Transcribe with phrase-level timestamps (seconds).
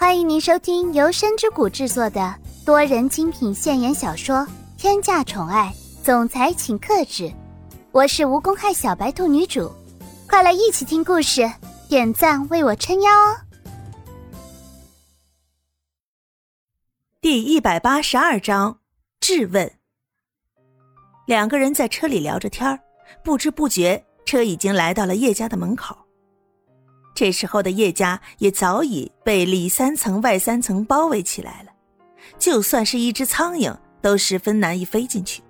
[0.00, 2.32] 欢迎您收听由深之谷制作的
[2.64, 4.36] 多人精品现言小说
[4.76, 5.74] 《天价宠爱
[6.04, 7.24] 总裁请克制》，
[7.90, 9.72] 我是无公害小白兔女主，
[10.28, 11.50] 快来一起听故事，
[11.88, 13.40] 点赞为我撑腰哦！
[17.20, 18.78] 第一百八十二章
[19.18, 19.68] 质问。
[21.26, 22.78] 两个人在车里聊着天儿
[23.24, 26.07] 不知不觉，车已经来到了叶家的门口。
[27.18, 31.72] 这时候的叶家也早已被里三层外三层包围起来了，
[32.38, 35.42] 就算是一只苍蝇都十分难以飞进去。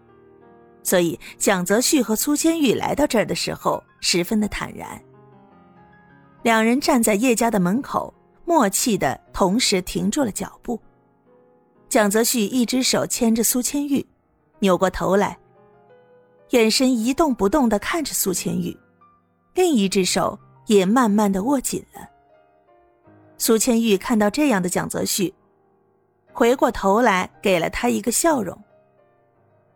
[0.83, 4.99] 所以蒋泽旭和苏千玉来到这儿的时候十分的坦然。
[6.43, 8.15] 两人站在叶家的门口，
[8.47, 10.81] 默契的同时停住了脚步。
[11.91, 14.07] 蒋泽旭一只手牵着苏千玉，
[14.61, 15.39] 扭过头来，
[16.53, 18.75] 眼神一动不动的看着苏千玉，
[19.53, 20.39] 另一只手。
[20.69, 22.09] 也慢慢的握紧了。
[23.37, 25.35] 苏千玉看到这样的蒋泽旭，
[26.33, 28.57] 回过头来给了他一个笑容。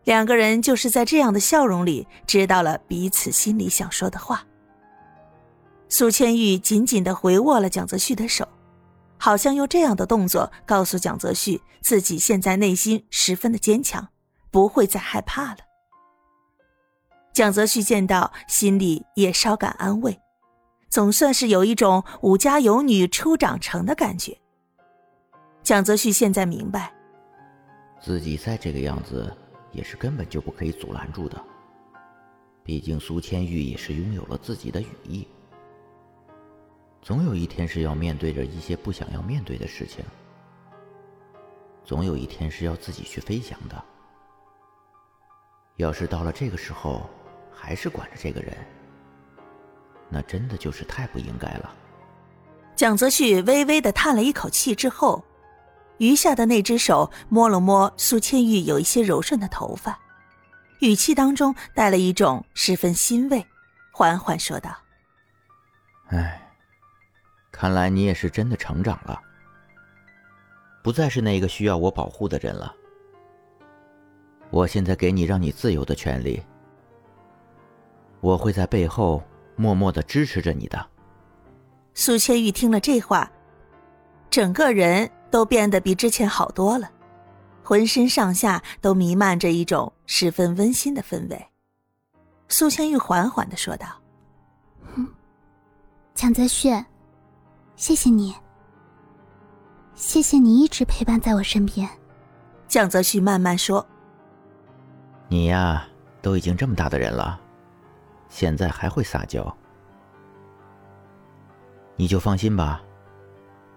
[0.05, 4.45] 两个人就是在这样的笑容里，知道了彼此心里想说的话。
[5.89, 8.49] 苏千玉紧紧的回握了蒋泽旭的手，
[9.17, 14.09] 好像用这样的动作告诉蒋泽旭，自己现在内心十分的坚强，
[14.51, 15.59] 不会再害怕了。
[17.33, 20.22] 蒋泽旭见到，心里也稍感安慰。
[20.93, 24.37] 总算是有一种武家有女初长成的感觉。
[25.63, 26.93] 蒋泽旭现在明白，
[27.99, 29.35] 自己再这个样子
[29.71, 31.43] 也是根本就不可以阻拦住的。
[32.63, 35.27] 毕竟苏千玉也是拥有了自己的羽翼，
[37.01, 40.05] 总有一天是要面对着一些不想要面对的事情，
[41.87, 43.83] 总有一天是要自己去飞翔的。
[45.77, 47.09] 要是到了这个时候
[47.51, 48.55] 还是管着这个人。
[50.13, 51.75] 那真的就是太不应该了。
[52.77, 55.25] 蒋泽旭微微的叹了一口气之后，
[55.97, 59.99] 余下的那只手摸了摸苏千玉有一些柔顺的头发，
[60.81, 63.47] 语气当中带了一种十分欣慰，
[63.91, 64.77] 缓缓说道
[66.09, 66.53] ：“哎，
[67.51, 69.19] 看来你也是真的成长了，
[70.83, 72.75] 不再是那个需要我保护的人了。
[74.51, 76.43] 我现在给你让你自由的权利，
[78.21, 79.23] 我会在背后。”
[79.57, 80.87] 默默的支持着你的。
[81.95, 83.31] 苏千玉听了这话，
[84.31, 86.91] 整个人都变得比之前好多了，
[87.63, 91.47] 浑身上下都弥漫着一种十分温馨的氛围。
[92.49, 93.87] 苏千玉缓缓的说道
[96.15, 96.69] ：“蒋泽旭，
[97.77, 98.35] 谢谢你，
[99.95, 101.89] 谢谢你一直陪伴在我身边。”
[102.69, 103.87] 蒋泽旭慢慢说
[105.29, 105.87] ：“你呀，
[106.23, 107.39] 都已经这么大的人了。”
[108.33, 109.55] 现在还会撒娇，
[111.97, 112.83] 你就放心吧，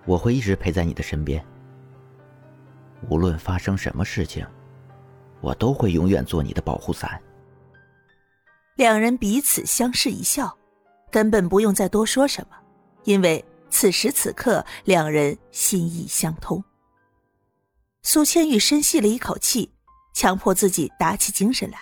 [0.05, 1.45] 我会一直陪在你的身边。
[3.09, 4.47] 无论发生什么事情，
[5.41, 7.21] 我都会永远做你的保护伞。
[8.75, 10.57] 两人彼此相视一笑，
[11.11, 12.55] 根本不用再多说什么，
[13.03, 16.63] 因为此时此刻两人心意相通。
[18.03, 19.69] 苏千玉深吸了一口气，
[20.13, 21.77] 强迫自己打起精神来。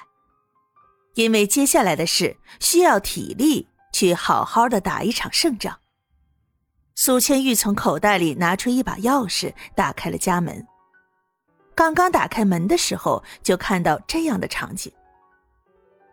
[1.15, 5.79] 因为接下来的事需要体力去好好的打一场胜仗。
[6.95, 10.65] 苏千玉从口袋里拿出一把钥匙，打开了家门。
[11.75, 14.91] 刚刚打开门的时候，就看到这样的场景：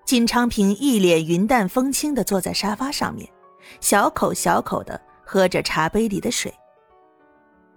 [0.07, 3.31] 金昌平一脸云淡风轻的坐在沙发上面，
[3.81, 6.53] 小口小口的喝着茶杯里的水，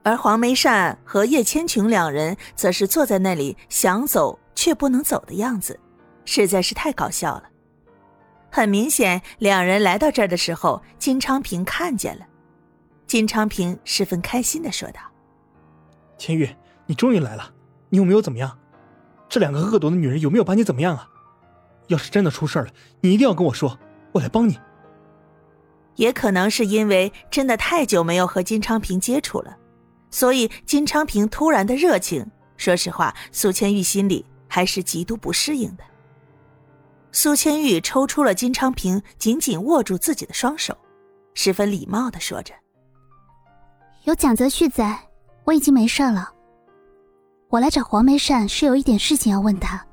[0.01, 5.77] 而黄梅善和叶千琼两人则是坐在那里，想走却不能走的样子。
[6.25, 7.43] 实在是太搞笑了。
[8.51, 12.25] 很明显，两人来到这儿的时候，金昌平看见了。
[13.07, 15.01] 金昌平十分开心的说道
[16.17, 16.49] ：“千玉，
[16.85, 17.51] 你终于来了，
[17.89, 18.57] 你有没有怎么样？
[19.27, 21.09] 这两个恶毒的女人有没有把你怎么样啊？
[21.87, 22.67] 要是真的出事了，
[23.01, 23.77] 你一定要跟我说，
[24.11, 24.59] 我来帮你。”
[25.95, 29.55] 也可能是因为真的太久没有和金昌平接触了，
[30.09, 32.25] 所以金昌平突然的热情，
[32.57, 35.83] 说实话，苏千玉心里还是极度不适应的。
[37.15, 40.75] 苏千玉抽出了金昌平紧紧握住自己的双手，
[41.35, 42.55] 十分礼貌的说着
[44.05, 44.99] ：“有蒋泽旭在，
[45.43, 46.33] 我已经没事了。
[47.49, 49.85] 我来找黄梅善是有一点事情要问他。”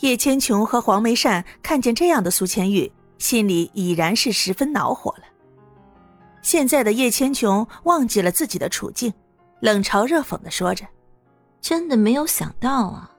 [0.00, 5.24] 叶千琼和黄梅善看见这样的苏千玉，心里已然是十分恼火了。
[6.40, 9.12] 现在的叶千琼忘记了自己的处境，
[9.60, 10.86] 冷嘲热讽的说着
[11.60, 13.10] ：“真的没有想到啊，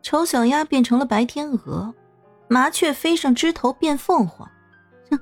[0.00, 1.94] 丑小鸭变成了白天鹅。”
[2.48, 4.48] 麻雀飞上枝头变凤凰，
[5.10, 5.18] 哼，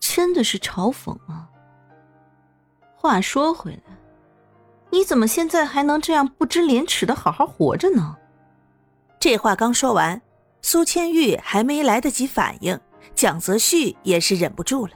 [0.00, 1.48] 真的是嘲讽啊。
[2.94, 3.96] 话说回来，
[4.90, 8.16] 你怎么现在还能这样不知廉耻的好好活着呢？
[9.20, 10.20] 这话刚说完，
[10.62, 12.78] 苏千玉还没来得及反应，
[13.14, 14.92] 蒋泽旭也是忍不住了。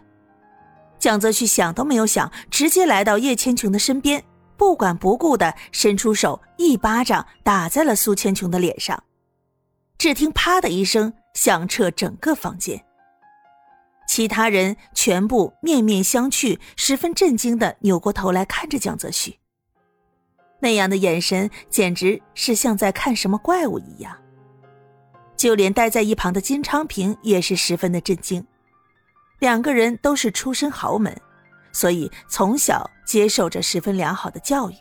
[0.98, 4.22] 蒋泽旭想都没有想，直接来到叶千琼的身边，
[4.56, 9.02] 不管不顾的伸出手，一巴掌打在了苏千琼的脸上。
[9.96, 12.84] 只听“啪”的一声，响彻整个房间。
[14.06, 19.38] 其他人全部面面相觑，十分震惊的扭过头来看着蒋泽旭。
[20.58, 24.16] 那样的眼神，简直是像在看什么怪物一样。
[25.36, 28.44] 就连待在一旁的金昌平也是十分的震惊。
[29.38, 31.18] 两个人都是出身豪门，
[31.72, 34.74] 所以从小接受着十分良好的教育。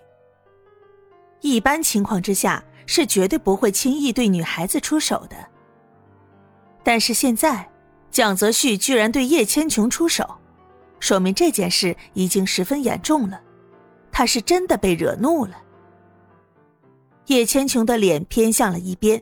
[1.39, 5.37] 一般情况之下，是绝对不会轻易对女孩子出手的。
[6.89, 7.69] 但是现在，
[8.09, 10.27] 蒋泽旭居然对叶千琼出手，
[10.99, 13.39] 说明这件事已经十分严重了。
[14.11, 15.51] 他是真的被惹怒了。
[17.27, 19.21] 叶千琼的脸偏向了一边，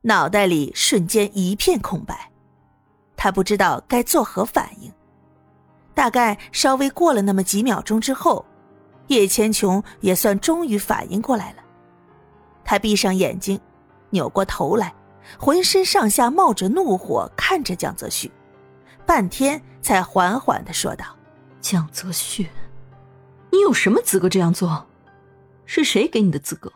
[0.00, 2.32] 脑袋里瞬间一片空白，
[3.14, 4.92] 他不知道该作何反应。
[5.94, 8.44] 大概稍微过了那么几秒钟之后，
[9.06, 11.62] 叶千琼也算终于反应过来了。
[12.64, 13.60] 他闭上眼睛，
[14.10, 14.92] 扭过头来，
[15.38, 18.30] 浑身上下冒着怒火，看着蒋泽旭，
[19.06, 21.04] 半天才缓缓的说道
[21.60, 22.48] ：“蒋泽旭，
[23.50, 24.86] 你有什么资格这样做？
[25.66, 26.72] 是谁给你的资格？”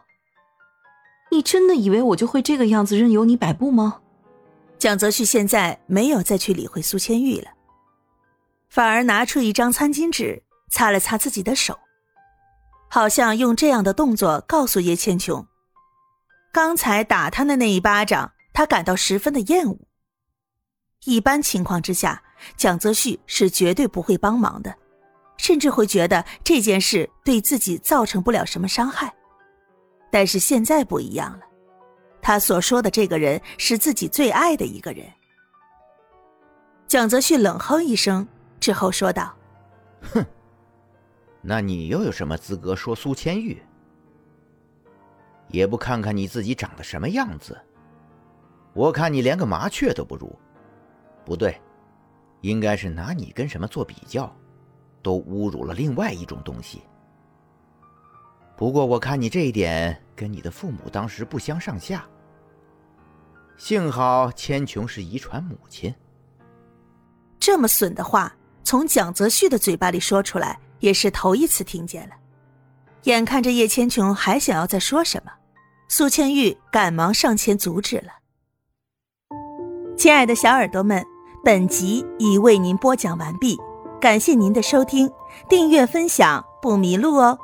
[1.31, 4.01] 你真的以为我就会这个样子任由你摆布吗？
[4.79, 7.51] 蒋泽旭现在没有再去理会苏千玉了，
[8.71, 11.79] 反而拿出一张餐巾纸擦了擦自己的手，
[12.89, 15.47] 好像用这样的动作告诉叶千琼，
[16.51, 19.79] 刚才打他的那一巴掌，他感到十分的厌恶。
[21.05, 22.21] 一般情况之下，
[22.57, 24.77] 蒋泽旭是绝对不会帮忙的，
[25.37, 29.15] 甚至会觉得这件事对自己造成不了什么伤害。
[30.11, 31.47] 但是现在不一样了，
[32.21, 35.07] 他所说的这个人是自己最爱的一个人。
[36.89, 38.27] 蒋泽旭冷哼一声
[38.59, 39.33] 之后说道
[40.13, 40.27] ：“哼，
[41.43, 43.63] 那你又有什么资格说苏千玉？
[45.47, 47.57] 也不看看你自己长得什么样子？
[48.73, 50.37] 我看你连个麻雀都不如。
[51.25, 51.61] 不对，
[52.41, 54.35] 应该是拿你跟什么做比较，
[55.03, 56.83] 都侮辱了另外一种东西。”
[58.57, 62.05] 不过我看你这一点跟你的父母当时不相上下。
[63.57, 65.95] 幸好千琼是遗传母亲。
[67.39, 72.15] 这么损的话从蒋泽旭的嘴巴里说出来，也是头一次听见了。
[73.05, 75.33] 眼看着叶千琼还想要再说什么，
[75.89, 78.13] 苏千玉赶忙上前阻止了。
[79.99, 81.05] 亲爱的小耳朵们，
[81.43, 83.59] 本集已为您播讲完毕，
[84.01, 85.11] 感谢您的收听，
[85.49, 87.37] 订阅分享不迷路哦。